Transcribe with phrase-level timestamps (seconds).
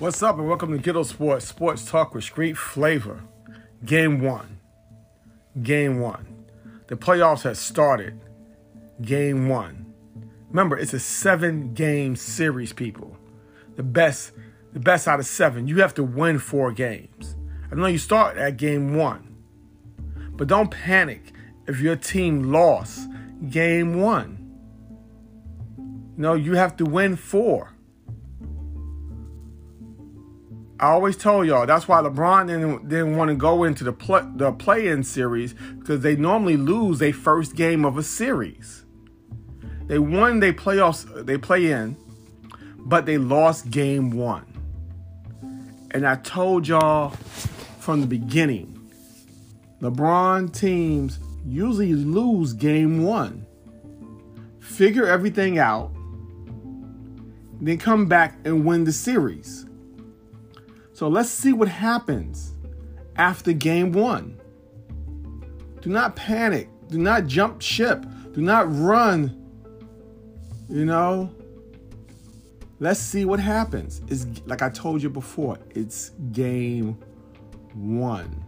[0.00, 3.24] What's up, and welcome to Ghetto Sports, sports talk with street flavor.
[3.84, 4.60] Game one.
[5.60, 6.44] Game one.
[6.86, 8.20] The playoffs have started.
[9.02, 9.92] Game one.
[10.50, 13.16] Remember, it's a seven game series, people.
[13.74, 14.30] The best,
[14.72, 15.66] the best out of seven.
[15.66, 17.34] You have to win four games.
[17.72, 19.36] I know you start at game one,
[20.30, 21.32] but don't panic
[21.66, 23.08] if your team lost
[23.50, 24.36] game one.
[26.16, 27.74] No, you have to win four.
[30.80, 34.22] I always told y'all that's why LeBron didn't, didn't want to go into the play,
[34.36, 38.84] the play-in series because they normally lose their first game of a series.
[39.86, 41.96] They won they playoffs they play in,
[42.78, 44.44] but they lost game one.
[45.90, 47.10] And I told y'all
[47.80, 48.74] from the beginning,
[49.80, 53.46] LeBron teams usually lose game one.
[54.60, 55.90] Figure everything out,
[57.60, 59.67] then come back and win the series.
[60.98, 62.54] So let's see what happens
[63.14, 64.36] after game one.
[65.80, 66.68] Do not panic.
[66.88, 68.04] Do not jump ship.
[68.32, 69.48] Do not run.
[70.68, 71.32] You know,
[72.80, 74.02] let's see what happens.
[74.08, 76.98] It's like I told you before, it's game
[77.74, 78.44] one.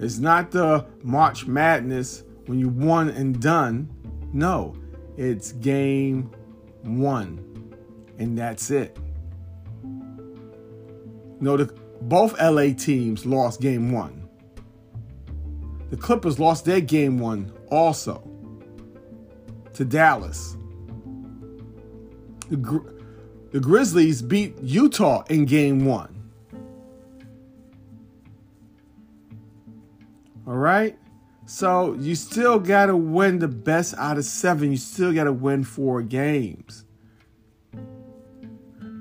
[0.00, 3.90] It's not the March Madness when you won and done.
[4.32, 4.74] No,
[5.18, 6.30] it's game
[6.84, 7.44] one.
[8.18, 8.98] And that's it.
[11.40, 11.72] You know, the,
[12.02, 14.28] both LA teams lost game one.
[15.90, 18.28] The Clippers lost their game one also
[19.74, 20.56] to Dallas.
[22.50, 22.84] The,
[23.52, 26.14] the Grizzlies beat Utah in game one.
[30.46, 30.98] All right?
[31.46, 34.70] So you still got to win the best out of seven.
[34.72, 36.84] You still got to win four games.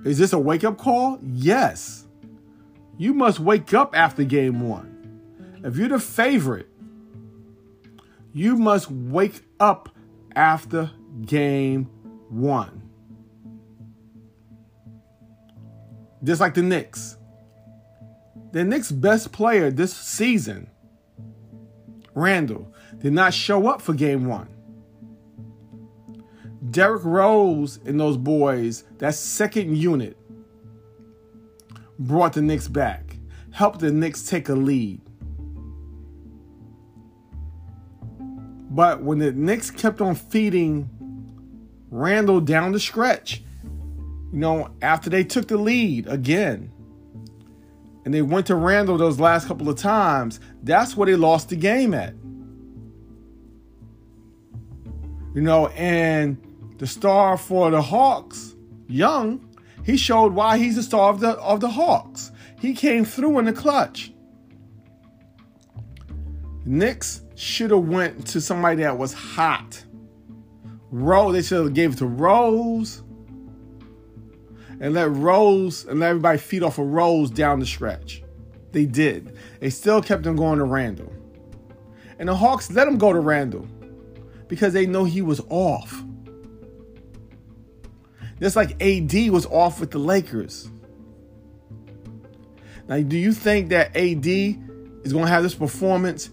[0.06, 1.20] Is this a wake up call?
[1.24, 2.07] Yes
[2.98, 4.94] you must wake up after game one.
[5.64, 6.67] If you're the favorite,
[8.33, 9.89] you must wake up
[10.36, 10.92] after
[11.26, 11.86] game
[12.30, 12.83] one.
[16.23, 17.17] Just like the Knicks.
[18.52, 20.70] The Knicks' best player this season,
[22.16, 24.49] Randle, did not show up for game one.
[26.72, 30.17] Derrick Rose and those boys, that second unit,
[32.00, 33.18] brought the Knicks back,
[33.52, 35.02] helped the Knicks take a lead.
[38.70, 40.90] But when the Knicks kept on feeding
[41.90, 43.42] Randle down the stretch,
[44.32, 46.72] you know, after they took the lead again,
[48.06, 51.56] and they went to Randle those last couple of times, that's where they lost the
[51.56, 52.14] game at.
[55.34, 56.38] You know, and
[56.78, 58.56] the star for the Hawks,
[58.88, 59.47] Young,
[59.87, 62.33] he showed why he's the star of the of the Hawks.
[62.59, 64.11] He came through in the clutch.
[66.65, 69.81] Knicks should have went to somebody that was hot.
[70.92, 73.02] Rose, they should have gave it to Rose.
[74.81, 78.21] And let Rose and let everybody feed off of Rose down the stretch.
[78.73, 79.37] They did.
[79.61, 81.14] They still kept them going to Randle.
[82.19, 83.65] And the Hawks let him go to Randle
[84.49, 86.04] because they know he was off.
[88.39, 90.70] Just like AD was off with the Lakers.
[92.87, 96.30] Now, do you think that AD is going to have this performance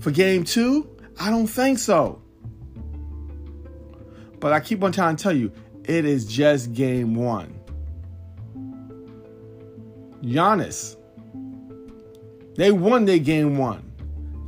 [0.00, 0.90] for game two?
[1.20, 2.22] I don't think so.
[4.40, 5.52] But I keep on trying to tell you,
[5.84, 7.58] it is just game one.
[10.22, 10.96] Giannis,
[12.56, 13.92] they won their game one,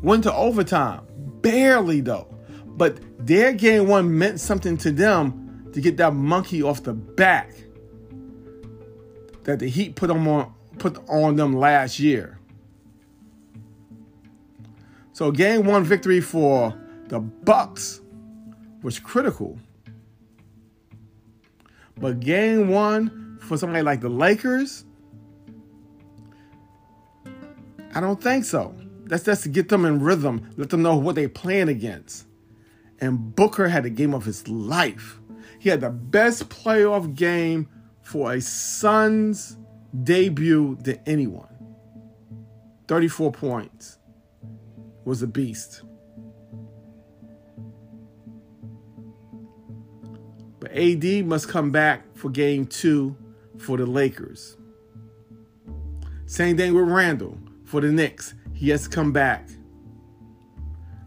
[0.03, 1.07] went to overtime,
[1.41, 2.35] barely though.
[2.67, 5.48] But their game one meant something to them
[5.79, 7.53] to get that monkey off the back
[9.45, 12.37] that the Heat put them on put on them last year.
[15.13, 16.75] So game one victory for
[17.07, 18.01] the Bucks
[18.83, 19.57] was critical.
[21.97, 24.85] But game one for somebody like the Lakers,
[27.95, 28.75] I don't think so.
[29.05, 32.27] That's just to get them in rhythm, let them know what they're playing against.
[33.01, 35.21] And Booker had a game of his life.
[35.59, 37.69] He had the best playoff game
[38.03, 39.57] for a Suns
[40.03, 41.49] debut than anyone.
[42.89, 43.99] 34 points.
[45.05, 45.83] Was a beast.
[50.61, 53.17] But AD must come back for game two
[53.59, 54.57] for the Lakers.
[56.27, 58.35] Same thing with Randle for the Knicks.
[58.53, 59.49] He has to come back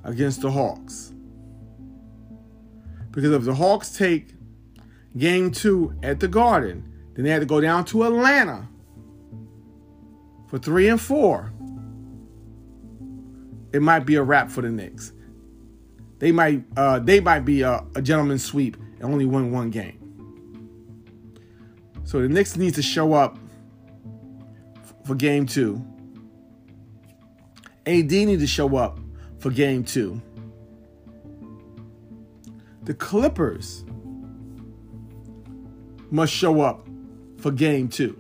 [0.04, 1.11] against the Hawks.
[3.12, 4.34] Because if the Hawks take
[5.18, 8.68] game two at the Garden, Then they had to go down to Atlanta
[10.48, 11.52] for three and four.
[13.74, 15.14] It might be a wrap for the Knicks.
[16.20, 19.98] They might uh, they might be a, a gentleman's sweep and only win one game.
[22.04, 23.38] So the Knicks need to show up
[25.06, 25.84] for game two.
[27.86, 29.00] AD need to show up
[29.40, 30.22] for game two.
[32.84, 33.86] The Clippers
[36.10, 36.88] must show up
[37.38, 38.20] for game two.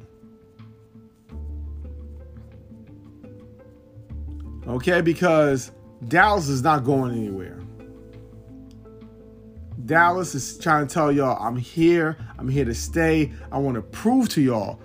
[4.67, 5.71] Okay, because
[6.07, 7.59] Dallas is not going anywhere.
[9.85, 13.31] Dallas is trying to tell y'all, I'm here, I'm here to stay.
[13.51, 14.79] I want to prove to y'all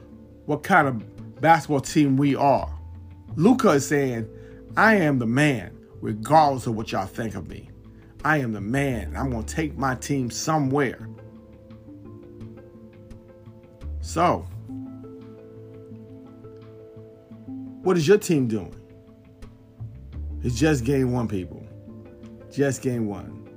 [0.47, 2.73] what kind of basketball team we are.
[3.37, 4.29] Luka is saying,
[4.77, 7.71] I am the man, regardless of what y'all think of me.
[8.27, 9.17] I am the man.
[9.17, 11.09] I'm going to take my team somewhere.
[14.01, 14.39] So,
[17.85, 18.75] what is your team doing?
[20.43, 21.65] It's just game one, people.
[22.51, 23.49] Just game one.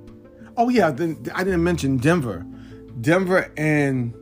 [0.56, 2.46] Oh, yeah, I didn't mention Denver.
[3.00, 4.14] Denver and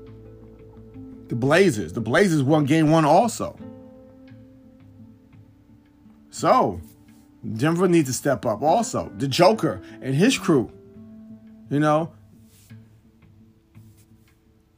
[1.28, 1.92] the Blazers.
[1.92, 3.54] The Blazers won game one also.
[6.30, 6.80] So,
[7.56, 9.12] Denver needs to step up also.
[9.16, 10.72] The Joker and his crew.
[11.70, 12.12] You know,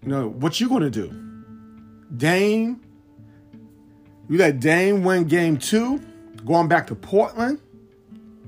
[0.02, 1.14] you know what you gonna do?
[2.16, 2.80] Dame,
[4.28, 6.00] you let Dame win game two,
[6.44, 7.60] going back to Portland.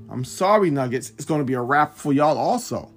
[0.09, 1.11] I'm sorry, Nuggets.
[1.11, 2.91] It's gonna be a wrap for y'all also.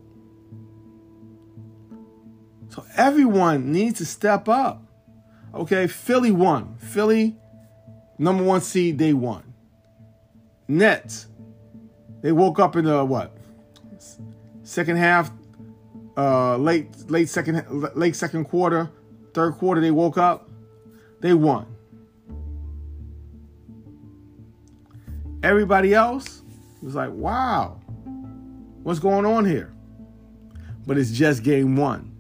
[2.69, 4.83] So everyone needs to step up.
[5.55, 6.77] Okay, Philly won.
[6.79, 7.37] Philly,
[8.19, 9.46] number one seed, they won.
[10.69, 11.27] Nets,
[12.23, 13.37] they woke up in the what?
[14.63, 15.31] Second half,
[16.17, 17.65] uh, late late second
[17.95, 18.91] late second quarter,
[19.33, 19.81] third quarter.
[19.81, 20.49] They woke up,
[21.21, 21.67] they won.
[25.43, 26.43] Everybody else
[26.83, 27.81] was like, "Wow,
[28.83, 29.73] what's going on here?"
[30.87, 32.13] But it's just game one.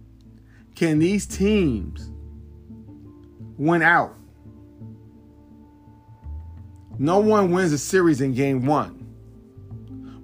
[0.77, 2.11] Can these teams
[3.57, 4.15] win out?
[6.99, 9.03] No one wins a series in game one.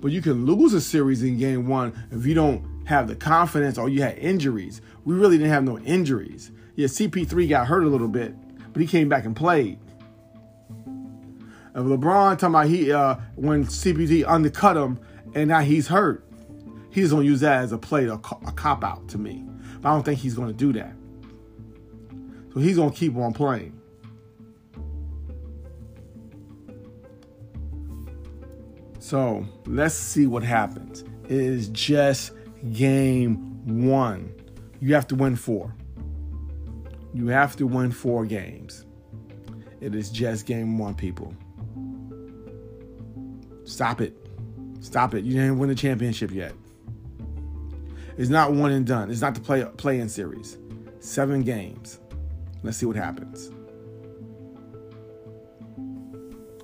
[0.00, 3.78] But you can lose a series in game one if you don't have the confidence
[3.78, 4.80] or you had injuries.
[5.04, 6.50] We really didn't have no injuries.
[6.74, 8.34] Yeah, CP3 got hurt a little bit,
[8.72, 9.78] but he came back and played.
[11.74, 14.98] If LeBron talking about he uh, when CP3 undercut him
[15.34, 16.24] and now he's hurt,
[16.90, 19.44] he's gonna use that as a play, a, a cop out to me.
[19.80, 20.94] But I don't think he's gonna do that.
[22.54, 23.78] So he's gonna keep on playing.
[29.02, 31.02] So let's see what happens.
[31.24, 32.30] It is just
[32.72, 33.36] game
[33.88, 34.32] one.
[34.78, 35.74] You have to win four.
[37.12, 38.86] You have to win four games.
[39.80, 41.34] It is just game one, people.
[43.64, 44.16] Stop it.
[44.78, 45.24] Stop it.
[45.24, 46.52] You didn't win the championship yet.
[48.16, 49.10] It's not one and done.
[49.10, 50.58] It's not the play play-in series.
[51.00, 51.98] Seven games.
[52.62, 53.48] Let's see what happens.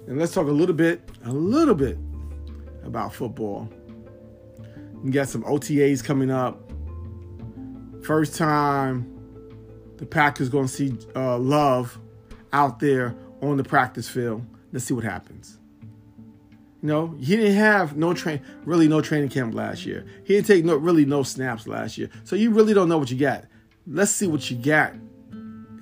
[0.06, 1.98] And let's talk a little bit, a little bit
[2.88, 3.70] about football.
[5.04, 6.60] You got some OTAs coming up.
[8.02, 9.14] First time
[9.98, 11.98] the Packers going to see uh, Love
[12.52, 14.44] out there on the practice field.
[14.72, 15.58] Let's see what happens.
[16.82, 20.06] You know, he didn't have no train, really no training camp last year.
[20.24, 22.08] He didn't take no really no snaps last year.
[22.24, 23.44] So you really don't know what you got.
[23.86, 24.94] Let's see what you got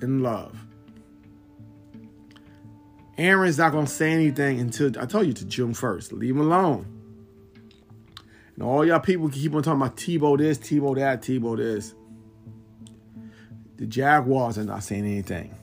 [0.01, 0.57] in Love.
[3.17, 6.13] Aaron's not gonna say anything until I told you to June 1st.
[6.13, 6.96] Leave him alone.
[8.61, 11.93] All y'all people keep on talking about Tebow this, Tebow that, Tebow this.
[13.77, 15.53] The Jaguars are not saying anything.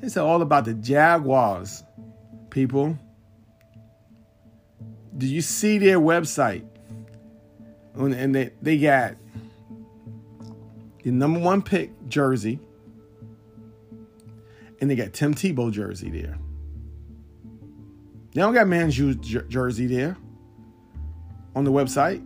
[0.00, 1.82] It's all about the Jaguars,
[2.48, 2.98] people.
[5.16, 6.64] Do you see their website?
[7.94, 9.16] And they, they got
[11.02, 12.60] the number one pick jersey,
[14.80, 16.38] and they got Tim Tebow jersey there.
[18.32, 19.16] They don't got Manju's
[19.48, 20.16] jersey there
[21.56, 22.24] on the website.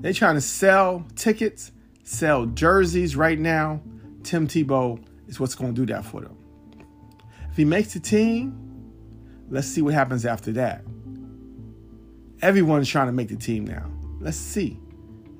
[0.00, 1.72] They're trying to sell tickets,
[2.04, 3.80] sell jerseys right now.
[4.22, 6.36] Tim Tebow is what's going to do that for them.
[7.50, 8.56] If he makes the team,
[9.48, 10.84] let's see what happens after that.
[12.40, 13.90] Everyone's trying to make the team now.
[14.20, 14.78] Let's see.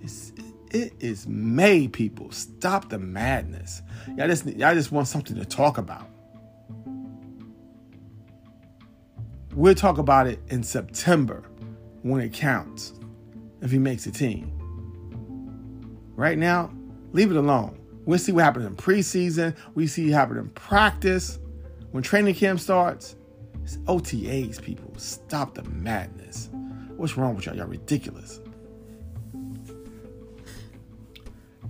[0.02, 0.32] It's,
[0.72, 2.32] it is May, people.
[2.32, 3.82] Stop the madness.
[4.16, 6.08] Y'all just, y'all just want something to talk about.
[9.54, 11.44] We'll talk about it in September
[12.02, 12.97] when it counts
[13.60, 14.52] if he makes a team.
[16.16, 16.70] Right now,
[17.12, 17.78] leave it alone.
[18.04, 19.56] We'll see what happens in preseason.
[19.74, 21.38] We see what happens in practice.
[21.90, 23.16] When training camp starts,
[23.62, 24.92] it's OTAs, people.
[24.96, 26.48] Stop the madness.
[26.96, 27.56] What's wrong with y'all?
[27.56, 28.40] Y'all ridiculous.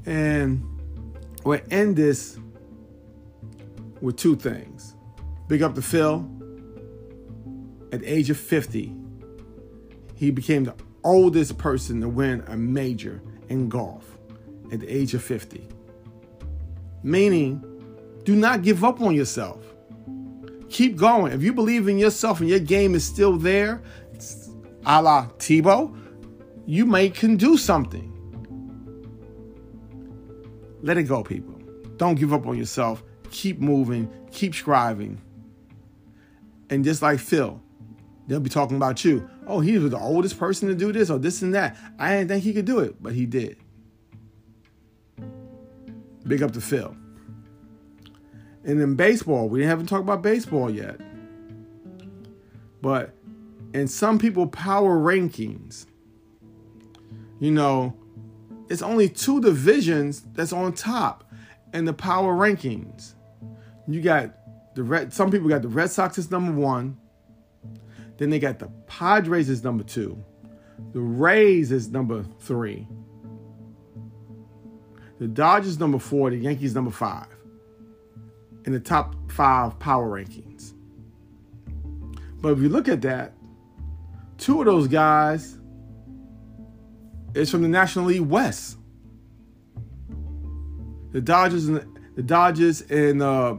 [0.06, 0.64] And
[1.44, 2.38] we'll end this
[4.00, 4.94] with two things.
[5.48, 6.28] Big up to Phil.
[7.92, 8.94] At the age of 50,
[10.14, 10.74] he became the
[11.08, 14.18] oldest person to win a major in golf
[14.72, 15.66] at the age of 50.
[17.02, 17.64] Meaning,
[18.24, 19.64] do not give up on yourself.
[20.68, 21.32] Keep going.
[21.32, 23.82] If you believe in yourself and your game is still there,
[24.84, 25.96] a la Tebow,
[26.66, 28.14] you may can do something.
[30.82, 31.58] Let it go, people.
[31.96, 33.02] Don't give up on yourself.
[33.30, 34.10] Keep moving.
[34.30, 35.20] Keep striving.
[36.70, 37.60] And just like Phil,
[38.28, 39.28] they'll be talking about you.
[39.46, 41.76] Oh, he was the oldest person to do this or this and that.
[41.98, 43.56] I didn't think he could do it, but he did.
[46.26, 46.94] Big up to Phil.
[48.64, 51.00] And in baseball, we haven't talked about baseball yet.
[52.82, 53.14] But
[53.72, 55.86] in some people power rankings,
[57.40, 57.96] you know,
[58.68, 61.24] it's only two divisions that's on top
[61.72, 63.14] in the power rankings.
[63.86, 64.34] You got
[64.74, 66.96] the red some people got the Red Sox as number 1.
[68.18, 70.22] Then they got the Padres as number 2.
[70.92, 72.86] The Rays is number 3.
[75.18, 77.26] The Dodgers number 4, the Yankees number 5
[78.64, 80.74] in the top five power rankings.
[82.40, 83.32] But if you look at that,
[84.36, 85.58] two of those guys
[87.34, 88.76] is from the National League West.
[91.12, 93.56] The Dodgers and the Dodgers and uh,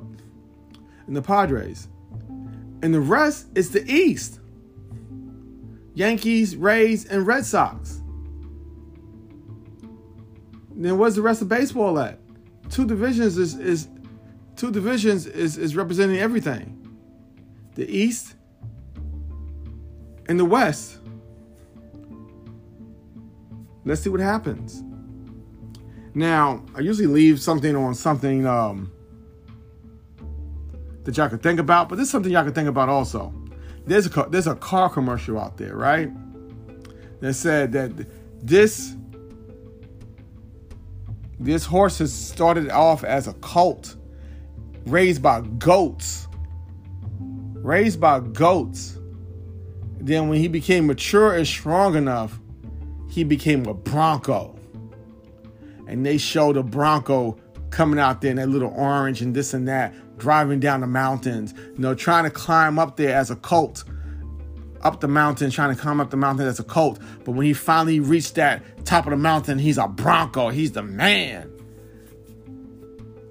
[1.08, 1.88] and the Padres,
[2.84, 4.40] and the rest is the East.
[6.00, 8.02] Yankees, Rays, and Red Sox.
[10.72, 12.18] Then where's the rest of baseball at?
[12.70, 13.90] Two divisions is is
[14.56, 16.78] two divisions is, is representing everything
[17.76, 18.36] the East
[20.30, 21.00] and the West.
[23.84, 24.82] Let's see what happens.
[26.14, 28.90] Now, I usually leave something on something um,
[31.04, 33.34] that y'all could think about, but this is something y'all could think about also.
[33.90, 36.12] There's a there's a car commercial out there, right?
[37.22, 37.92] That said that
[38.46, 38.96] this
[41.40, 43.96] this horse has started off as a cult
[44.86, 46.28] raised by goats.
[47.20, 49.00] Raised by goats.
[49.98, 52.40] Then, when he became mature and strong enough,
[53.10, 54.56] he became a Bronco.
[55.88, 57.40] And they showed a Bronco
[57.70, 61.54] coming out there in that little orange and this and that, driving down the mountains,
[61.58, 63.84] you know, trying to climb up there as a colt,
[64.82, 67.00] up the mountain, trying to climb up the mountain as a colt.
[67.24, 70.50] But when he finally reached that top of the mountain, he's a Bronco.
[70.50, 71.52] He's the man.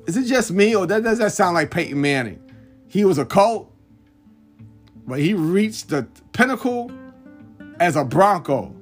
[0.07, 2.43] Is it just me, or that, does that sound like Peyton Manning?
[2.89, 3.71] He was a colt,
[5.07, 6.91] but he reached the pinnacle
[7.79, 8.75] as a Bronco.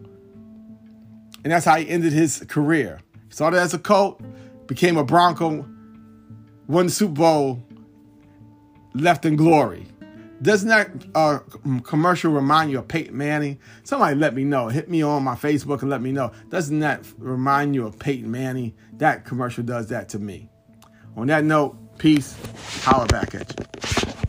[1.43, 3.01] And that's how he ended his career.
[3.29, 4.21] He started as a colt,
[4.67, 5.67] became a Bronco,
[6.67, 7.63] won Super Bowl,
[8.95, 9.87] left in glory.
[10.43, 11.39] Doesn't that uh,
[11.83, 13.59] commercial remind you of Peyton Manning?
[13.85, 14.69] Somebody let me know.
[14.69, 16.31] Hit me on my Facebook and let me know.
[16.51, 18.75] Doesn't that remind you of Peyton Manning?
[18.95, 20.51] That commercial does that to me.
[21.17, 22.37] On that note, peace.
[22.85, 24.26] Holler back at you.